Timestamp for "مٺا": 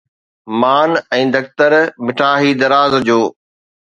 2.07-2.31